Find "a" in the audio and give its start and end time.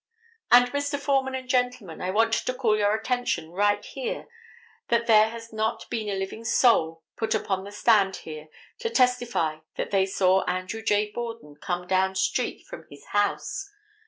6.09-6.15